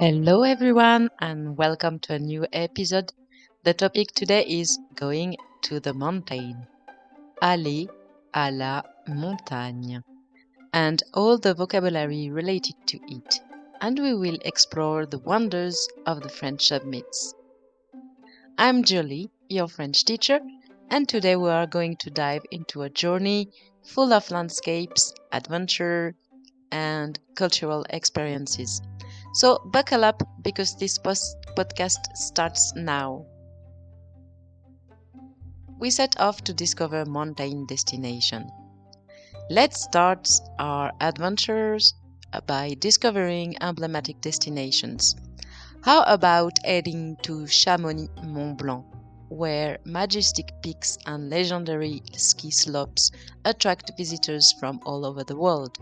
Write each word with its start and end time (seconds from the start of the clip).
Hello, 0.00 0.44
everyone, 0.44 1.10
and 1.18 1.56
welcome 1.56 1.98
to 1.98 2.14
a 2.14 2.20
new 2.20 2.46
episode. 2.52 3.12
The 3.64 3.74
topic 3.74 4.12
today 4.12 4.44
is 4.46 4.78
going 4.94 5.36
to 5.62 5.80
the 5.80 5.92
mountain. 5.92 6.68
Aller 7.42 7.88
à 8.32 8.56
la 8.56 8.82
montagne, 9.08 10.04
and 10.72 11.02
all 11.14 11.36
the 11.36 11.52
vocabulary 11.52 12.30
related 12.30 12.76
to 12.86 13.00
it. 13.08 13.40
And 13.80 13.98
we 13.98 14.14
will 14.14 14.38
explore 14.44 15.04
the 15.04 15.18
wonders 15.18 15.88
of 16.06 16.22
the 16.22 16.28
French 16.28 16.68
summits. 16.68 17.34
I'm 18.56 18.84
Julie, 18.84 19.32
your 19.48 19.66
French 19.66 20.04
teacher, 20.04 20.38
and 20.90 21.08
today 21.08 21.34
we 21.34 21.50
are 21.50 21.66
going 21.66 21.96
to 21.96 22.10
dive 22.10 22.42
into 22.52 22.82
a 22.82 22.88
journey 22.88 23.48
full 23.82 24.12
of 24.12 24.30
landscapes, 24.30 25.12
adventure, 25.32 26.14
and 26.70 27.18
cultural 27.34 27.84
experiences. 27.90 28.80
So 29.38 29.60
buckle 29.66 30.04
up 30.04 30.20
because 30.42 30.74
this 30.74 30.98
podcast 30.98 32.16
starts 32.16 32.74
now. 32.74 33.24
We 35.78 35.90
set 35.90 36.18
off 36.18 36.42
to 36.42 36.52
discover 36.52 37.04
mountain 37.04 37.64
destination. 37.66 38.50
Let's 39.48 39.80
start 39.80 40.28
our 40.58 40.90
adventures 41.00 41.94
by 42.48 42.74
discovering 42.80 43.54
emblematic 43.62 44.20
destinations. 44.22 45.14
How 45.84 46.02
about 46.02 46.58
heading 46.64 47.16
to 47.22 47.46
Chamonix 47.46 48.08
Mont 48.24 48.58
Blanc, 48.58 48.84
where 49.28 49.78
majestic 49.84 50.50
peaks 50.64 50.98
and 51.06 51.30
legendary 51.30 52.02
ski 52.12 52.50
slopes 52.50 53.12
attract 53.44 53.92
visitors 53.96 54.52
from 54.58 54.80
all 54.84 55.06
over 55.06 55.22
the 55.22 55.36
world? 55.36 55.78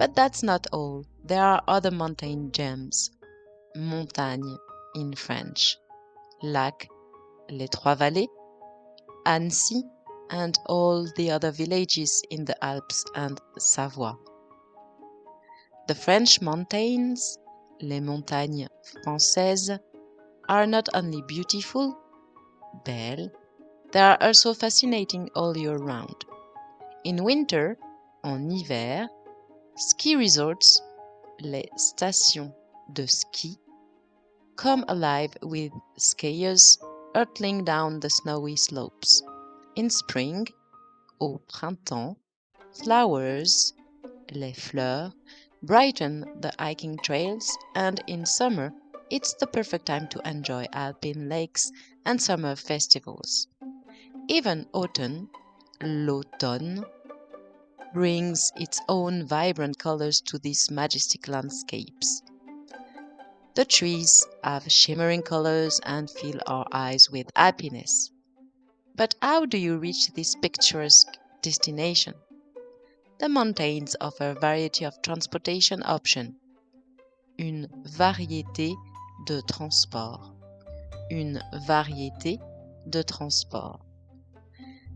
But 0.00 0.14
that's 0.14 0.42
not 0.42 0.66
all. 0.72 1.04
There 1.22 1.44
are 1.44 1.62
other 1.68 1.90
mountain 1.90 2.52
gems. 2.52 3.10
Montagne 3.76 4.56
in 4.94 5.14
French. 5.14 5.76
Lac, 6.42 6.88
Les 7.50 7.68
Trois 7.68 7.96
Vallées, 7.96 8.28
Annecy, 9.26 9.82
and 10.30 10.58
all 10.64 11.06
the 11.16 11.30
other 11.30 11.50
villages 11.50 12.22
in 12.30 12.46
the 12.46 12.56
Alps 12.64 13.04
and 13.14 13.38
Savoie. 13.58 14.16
The 15.86 15.94
French 15.94 16.40
mountains, 16.40 17.36
les 17.82 18.00
montagnes 18.00 18.68
françaises, 19.04 19.78
are 20.48 20.66
not 20.66 20.88
only 20.94 21.20
beautiful, 21.28 21.94
belles, 22.86 23.28
they 23.92 24.00
are 24.00 24.16
also 24.22 24.54
fascinating 24.54 25.28
all 25.34 25.54
year 25.54 25.76
round. 25.76 26.24
In 27.04 27.22
winter, 27.22 27.76
en 28.24 28.48
hiver, 28.48 29.06
ski 29.80 30.14
resorts, 30.14 30.82
les 31.40 31.66
stations 31.76 32.52
de 32.92 33.06
ski, 33.08 33.56
come 34.56 34.84
alive 34.88 35.34
with 35.42 35.72
skiers 35.96 36.76
hurtling 37.14 37.64
down 37.64 37.98
the 38.00 38.10
snowy 38.10 38.56
slopes. 38.56 39.22
In 39.76 39.88
spring, 39.88 40.46
au 41.18 41.40
printemps, 41.48 42.18
flowers, 42.82 43.72
les 44.32 44.52
fleurs, 44.52 45.14
brighten 45.62 46.26
the 46.40 46.52
hiking 46.58 46.98
trails, 46.98 47.56
and 47.74 48.04
in 48.06 48.26
summer, 48.26 48.74
it's 49.08 49.32
the 49.40 49.46
perfect 49.46 49.86
time 49.86 50.06
to 50.08 50.28
enjoy 50.28 50.66
alpine 50.74 51.30
lakes 51.30 51.72
and 52.04 52.20
summer 52.20 52.54
festivals. 52.54 53.48
Even 54.28 54.66
autumn, 54.74 55.30
l'automne, 55.80 56.84
brings 57.92 58.52
its 58.56 58.80
own 58.88 59.26
vibrant 59.26 59.78
colors 59.78 60.20
to 60.20 60.38
these 60.38 60.70
majestic 60.70 61.28
landscapes. 61.28 62.22
The 63.54 63.64
trees 63.64 64.26
have 64.44 64.70
shimmering 64.70 65.22
colors 65.22 65.80
and 65.84 66.08
fill 66.08 66.40
our 66.46 66.66
eyes 66.72 67.10
with 67.10 67.26
happiness. 67.34 68.10
But 68.94 69.14
how 69.20 69.44
do 69.44 69.58
you 69.58 69.78
reach 69.78 70.12
this 70.14 70.36
picturesque 70.36 71.16
destination? 71.42 72.14
The 73.18 73.28
mountains 73.28 73.96
offer 74.00 74.30
a 74.30 74.40
variety 74.40 74.84
of 74.84 75.02
transportation 75.02 75.82
options. 75.84 76.34
Une 77.38 77.66
variété 77.84 78.74
de 79.26 79.42
transport. 79.42 80.32
Une 81.10 81.40
variété 81.66 82.38
de 82.88 83.02
transport. 83.02 83.80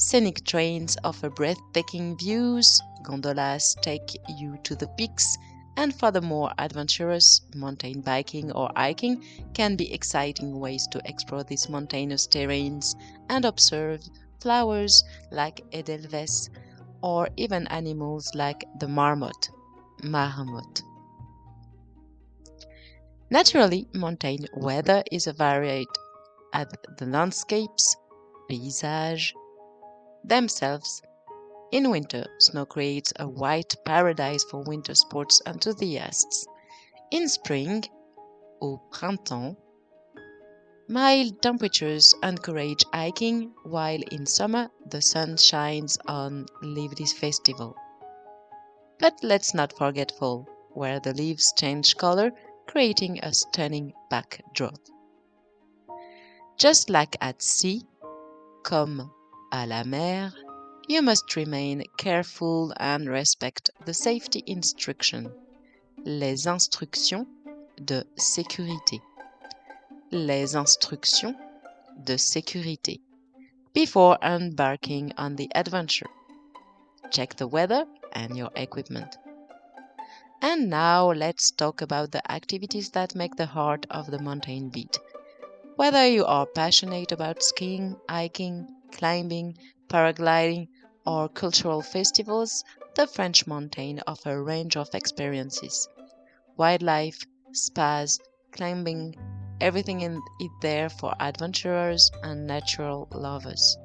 Scenic 0.00 0.44
trains 0.44 0.96
offer 1.02 1.28
breathtaking 1.28 2.16
views, 2.18 2.80
gondolas 3.02 3.74
take 3.82 4.16
you 4.28 4.56
to 4.62 4.76
the 4.76 4.86
peaks, 4.96 5.36
and 5.76 5.92
for 5.92 6.12
the 6.12 6.20
more 6.20 6.52
adventurous, 6.56 7.40
mountain 7.56 8.00
biking 8.02 8.52
or 8.52 8.70
hiking 8.76 9.24
can 9.54 9.74
be 9.74 9.92
exciting 9.92 10.60
ways 10.60 10.86
to 10.92 11.02
explore 11.04 11.42
these 11.42 11.68
mountainous 11.68 12.28
terrains 12.28 12.94
and 13.28 13.44
observe 13.44 14.08
flowers 14.40 15.02
like 15.32 15.64
Edelweiss 15.72 16.48
or 17.02 17.28
even 17.36 17.66
animals 17.66 18.32
like 18.36 18.64
the 18.78 18.86
marmot. 18.86 19.50
Naturally, 23.30 23.88
mountain 23.94 24.46
weather 24.54 25.02
is 25.10 25.26
a 25.26 25.32
varied 25.32 25.88
at 26.52 26.72
the 26.98 27.06
landscapes, 27.06 27.96
paysage, 28.48 29.34
themselves. 30.24 31.02
In 31.70 31.90
winter, 31.90 32.26
snow 32.38 32.64
creates 32.64 33.12
a 33.16 33.28
white 33.28 33.76
paradise 33.84 34.44
for 34.44 34.62
winter 34.62 34.94
sports 34.94 35.42
enthusiasts. 35.46 36.46
In 37.10 37.28
spring, 37.28 37.84
au 38.62 38.80
printemps, 38.90 39.56
mild 40.88 41.42
temperatures 41.42 42.14
encourage 42.22 42.84
hiking, 42.92 43.52
while 43.64 44.00
in 44.10 44.24
summer 44.24 44.70
the 44.86 45.02
sun 45.02 45.36
shines 45.36 45.98
on 46.06 46.46
lively 46.62 47.06
festival. 47.06 47.76
But 48.98 49.18
let's 49.22 49.52
not 49.52 49.76
forget 49.76 50.12
fall, 50.18 50.48
where 50.70 51.00
the 51.00 51.12
leaves 51.12 51.52
change 51.56 51.96
color, 51.96 52.32
creating 52.66 53.20
a 53.22 53.32
stunning 53.32 53.92
backdrop. 54.10 54.78
Just 56.56 56.90
like 56.90 57.16
at 57.20 57.42
sea, 57.42 57.86
comme 58.64 59.12
à 59.50 59.66
la 59.66 59.84
mer, 59.84 60.32
you 60.88 61.00
must 61.02 61.34
remain 61.36 61.82
careful 61.96 62.72
and 62.78 63.08
respect 63.08 63.70
the 63.84 63.94
safety 63.94 64.42
instruction. 64.46 65.32
Les 66.04 66.46
instructions 66.46 67.26
de 67.78 68.04
sécurité. 68.16 69.00
Les 70.10 70.54
instructions 70.54 71.34
de 72.04 72.16
sécurité. 72.16 73.00
Before 73.74 74.18
embarking 74.22 75.12
on 75.16 75.36
the 75.36 75.48
adventure, 75.54 76.10
check 77.10 77.36
the 77.36 77.46
weather 77.46 77.84
and 78.12 78.36
your 78.36 78.50
equipment. 78.56 79.16
And 80.40 80.68
now 80.68 81.12
let's 81.12 81.50
talk 81.50 81.80
about 81.82 82.12
the 82.12 82.22
activities 82.30 82.90
that 82.90 83.14
make 83.14 83.36
the 83.36 83.46
heart 83.46 83.86
of 83.90 84.10
the 84.10 84.20
mountain 84.20 84.68
beat. 84.68 84.98
Whether 85.76 86.06
you 86.06 86.24
are 86.24 86.46
passionate 86.46 87.12
about 87.12 87.42
skiing, 87.42 87.96
hiking, 88.08 88.66
climbing, 88.92 89.56
paragliding, 89.88 90.68
or 91.06 91.28
cultural 91.28 91.82
festivals, 91.82 92.64
the 92.94 93.06
French 93.06 93.46
mountain 93.46 94.00
offer 94.06 94.32
a 94.32 94.42
range 94.42 94.76
of 94.76 94.94
experiences. 94.94 95.88
Wildlife, 96.56 97.24
spas, 97.52 98.18
climbing, 98.52 99.14
everything 99.60 100.00
in 100.00 100.20
it 100.40 100.50
there 100.60 100.88
for 100.88 101.14
adventurers 101.20 102.10
and 102.22 102.46
natural 102.46 103.08
lovers. 103.12 103.78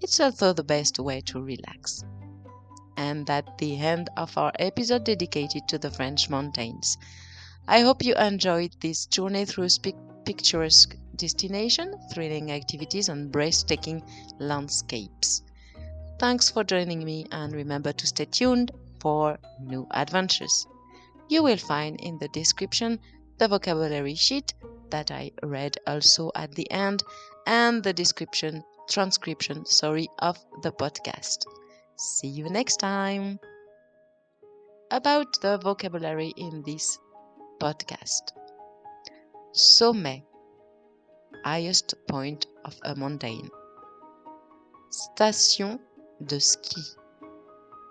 It's 0.00 0.18
also 0.18 0.52
the 0.52 0.64
best 0.64 0.98
way 0.98 1.20
to 1.22 1.40
relax. 1.40 2.02
And 2.96 3.26
that's 3.26 3.50
the 3.58 3.78
end 3.78 4.10
of 4.16 4.36
our 4.36 4.52
episode 4.58 5.04
dedicated 5.04 5.68
to 5.68 5.78
the 5.78 5.90
French 5.90 6.28
mountains. 6.28 6.98
I 7.68 7.80
hope 7.80 8.04
you 8.04 8.14
enjoyed 8.16 8.74
this 8.80 9.06
journey 9.06 9.44
through 9.44 9.68
picturesque 10.24 10.96
destination, 11.16 11.94
thrilling 12.12 12.52
activities, 12.52 13.08
and 13.08 13.30
breathtaking 13.30 14.02
landscapes. 14.38 15.42
Thanks 16.18 16.50
for 16.50 16.64
joining 16.64 17.04
me, 17.04 17.26
and 17.30 17.52
remember 17.52 17.92
to 17.92 18.06
stay 18.06 18.26
tuned 18.26 18.70
for 19.00 19.38
new 19.60 19.86
adventures. 19.90 20.66
You 21.28 21.42
will 21.42 21.56
find 21.56 22.00
in 22.00 22.18
the 22.18 22.28
description 22.28 23.00
the 23.38 23.48
vocabulary 23.48 24.14
sheet 24.14 24.54
that 24.90 25.10
I 25.10 25.32
read 25.42 25.78
also 25.86 26.30
at 26.34 26.54
the 26.54 26.70
end 26.70 27.02
and 27.46 27.82
the 27.82 27.92
description 27.92 28.62
transcription 28.88 29.64
sorry 29.64 30.08
of 30.18 30.38
the 30.62 30.70
podcast. 30.70 31.44
See 31.96 32.28
you 32.28 32.48
next 32.50 32.76
time. 32.76 33.40
About 34.90 35.40
the 35.40 35.58
vocabulary 35.58 36.34
in 36.36 36.62
this 36.62 36.98
podcast. 37.58 38.32
Sommet 39.52 40.22
highest 41.44 41.94
point 42.08 42.46
of 42.64 42.78
a 42.82 42.94
mountain. 42.94 43.50
Station 44.90 45.78
de 46.26 46.40
ski 46.40 46.82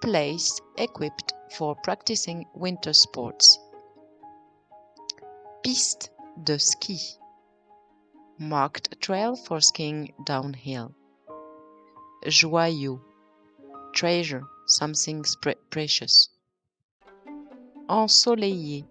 place 0.02 0.60
equipped 0.78 1.34
for 1.52 1.76
practicing 1.76 2.44
winter 2.56 2.92
sports. 2.92 3.60
Piste 5.64 6.10
de 6.44 6.58
ski. 6.58 6.98
Marked 8.40 9.00
trail 9.00 9.36
for 9.36 9.62
skiing 9.62 10.12
downhill. 10.26 10.96
Joyau. 12.26 13.00
Treasure, 13.94 14.44
something 14.66 15.24
precious. 15.70 16.30
Ensoleillé. 17.88 18.86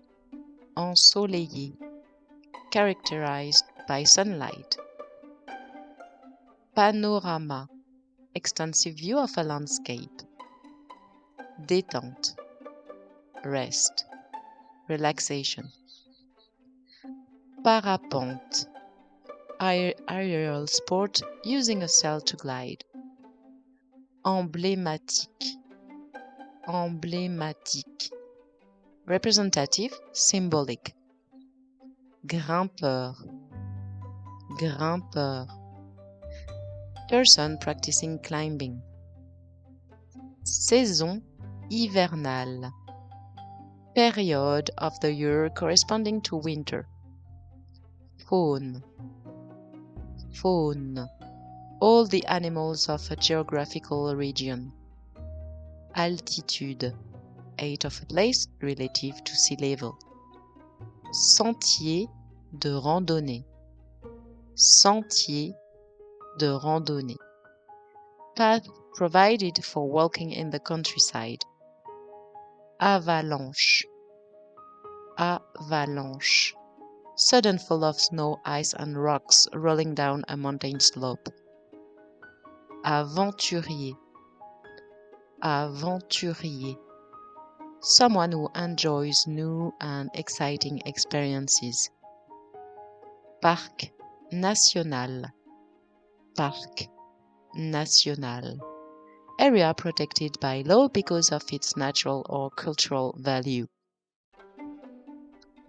Ensoleillé. 0.77 1.73
Characterized 2.71 3.65
by 3.91 4.05
sunlight. 4.05 4.77
Panorama. 6.77 7.69
Extensive 8.37 8.95
view 8.95 9.19
of 9.19 9.37
a 9.37 9.43
landscape. 9.43 10.23
Détente. 11.67 12.37
Rest. 13.45 14.05
Relaxation. 14.89 15.73
Parapente. 17.65 18.69
Aerial 19.61 20.69
sport 20.69 21.21
using 21.43 21.83
a 21.83 21.89
sail 21.89 22.21
to 22.21 22.37
glide. 22.37 22.85
Emblématique. 24.25 25.57
Emblématique. 26.69 28.13
Representative, 29.05 29.99
symbolic. 30.13 30.95
Grimpeur. 32.25 33.17
Grimpeur. 34.61 35.47
Person 37.09 37.57
practicing 37.57 38.19
climbing. 38.19 38.83
Saison 40.45 41.23
hivernale. 41.71 42.71
Period 43.95 44.71
of 44.77 45.01
the 45.01 45.11
year 45.11 45.49
corresponding 45.49 46.21
to 46.21 46.37
winter. 46.37 46.87
Faune. 48.29 48.83
Faune. 50.35 51.09
All 51.81 52.05
the 52.05 52.27
animals 52.27 52.91
of 52.91 53.11
a 53.11 53.17
geographical 53.17 54.15
region. 54.15 54.73
Altitude. 55.95 56.95
Height 57.59 57.87
of 57.87 57.99
a 58.03 58.05
place 58.05 58.47
relative 58.61 59.25
to 59.25 59.35
sea 59.35 59.57
level. 59.57 59.99
Sentier 61.13 62.09
de 62.59 62.79
randonnée. 62.79 63.47
Sentier 64.55 65.55
de 66.39 66.47
randonnée. 66.47 67.17
Path 68.37 68.67
provided 68.95 69.65
for 69.65 69.89
walking 69.89 70.33
in 70.33 70.51
the 70.51 70.59
countryside. 70.59 71.45
Avalanche. 72.81 73.87
Avalanche. 75.17 76.55
Sudden 77.17 77.59
fall 77.59 77.85
of 77.85 78.01
snow, 78.01 78.41
ice, 78.45 78.75
and 78.75 78.97
rocks 78.97 79.47
rolling 79.55 79.95
down 79.95 80.25
a 80.29 80.37
mountain 80.37 80.81
slope. 80.81 81.29
Aventurier. 82.85 83.95
Aventurier. 85.43 86.77
Someone 87.81 88.33
who 88.33 88.49
enjoys 88.55 89.27
new 89.27 89.73
and 89.81 90.11
exciting 90.15 90.83
experiences. 90.87 91.89
Parc 93.41 93.91
national. 94.33 95.25
Parc 96.37 96.89
national 97.55 98.61
area 99.39 99.75
protected 99.75 100.39
by 100.41 100.63
law 100.67 100.87
because 100.89 101.33
of 101.33 101.43
its 101.53 101.77
natural 101.77 102.25
or 102.29 102.51
cultural 102.51 103.15
value. 103.19 103.67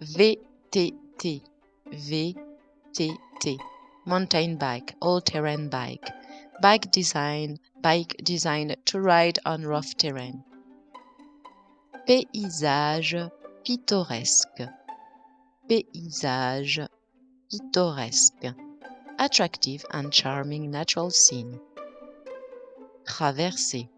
VTT 0.02 1.42
VTT 1.88 3.58
mountain 4.04 4.56
bike, 4.56 4.94
all-terrain 5.00 5.68
bike, 5.68 6.08
bike 6.60 6.90
design, 6.90 7.58
bike 7.80 8.14
designed 8.22 8.76
to 8.86 9.00
ride 9.00 9.38
on 9.44 9.62
rough 9.64 9.96
terrain. 9.96 10.42
Paysage 12.08 13.30
pittoresque, 13.64 14.68
paysage 15.68 16.88
pittoresque, 17.52 18.54
attractive 19.18 19.84
and 19.90 20.10
charming 20.10 20.70
natural 20.70 21.10
scene. 21.10 21.60
Traverser. 23.06 23.90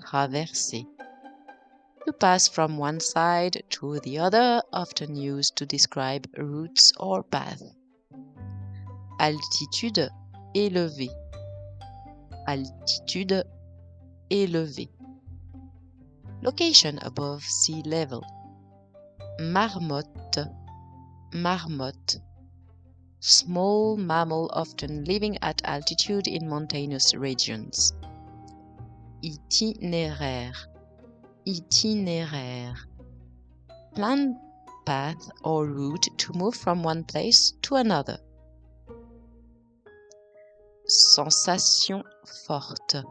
Traverser. 0.00 0.86
To 2.06 2.12
pass 2.12 2.46
from 2.46 2.78
one 2.78 3.00
side 3.00 3.64
to 3.70 3.98
the 4.00 4.20
other, 4.20 4.62
often 4.72 5.16
used 5.16 5.56
to 5.56 5.66
describe 5.66 6.28
routes 6.36 6.92
or 7.00 7.24
paths. 7.24 7.74
Altitude 9.18 10.08
élevée. 10.54 11.10
Altitude 12.46 13.42
élevée. 14.30 14.88
Location 16.42 16.98
above 17.02 17.42
sea 17.42 17.82
level. 17.84 18.22
Marmotte. 19.40 20.61
Marmotte 21.34 22.20
small 23.20 23.96
mammal 23.96 24.50
often 24.52 25.04
living 25.04 25.38
at 25.42 25.62
altitude 25.64 26.26
in 26.26 26.46
mountainous 26.46 27.14
regions. 27.14 27.94
Itinéraire 29.24 30.54
Itinéraire 31.46 32.76
Planned 33.94 34.36
path 34.84 35.30
or 35.44 35.66
route 35.66 36.08
to 36.18 36.32
move 36.34 36.54
from 36.54 36.82
one 36.82 37.04
place 37.04 37.52
to 37.62 37.76
another. 37.76 38.18
Sensation 40.86 42.02
forte 42.44 43.02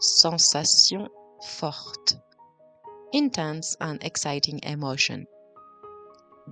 Sensation 0.00 1.06
forte 1.44 2.16
Intense 3.12 3.76
and 3.80 4.02
exciting 4.02 4.58
emotion. 4.62 5.26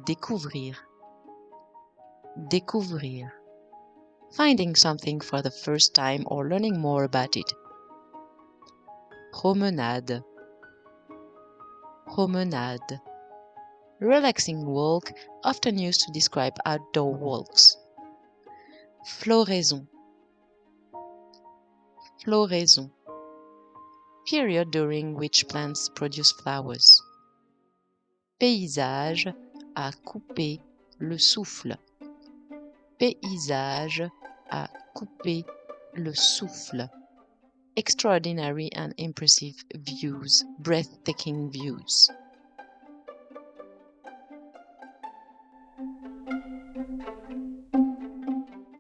Découvrir 0.03 0.75
Découvrir. 2.51 3.31
Finding 4.33 4.75
something 4.75 5.21
for 5.21 5.41
the 5.41 5.53
first 5.53 5.95
time 5.95 6.25
or 6.27 6.49
learning 6.49 6.81
more 6.81 7.05
about 7.05 7.37
it. 7.37 7.53
Promenade. 9.33 10.21
Promenade. 12.13 13.01
Relaxing 14.01 14.67
walk, 14.67 15.13
often 15.45 15.79
used 15.79 16.01
to 16.01 16.13
describe 16.13 16.57
outdoor 16.67 17.15
walks. 17.15 17.77
Floraison. 19.07 19.87
Floraison. 22.25 22.91
Period 24.27 24.73
during 24.73 25.15
which 25.15 25.47
plants 25.47 25.89
produce 25.95 26.33
flowers. 26.33 27.01
Paysage 28.41 29.33
à 29.75 29.91
couper 30.05 30.61
le 30.99 31.19
souffle 31.19 31.77
paysage 32.99 34.03
à 34.51 34.69
couper 34.95 35.45
le 35.95 36.15
souffle. 36.15 36.89
Extraordinary 37.77 38.71
and 38.77 38.95
impressive 38.99 39.57
views, 39.75 40.45
breathtaking 40.61 41.51
views. 41.51 42.09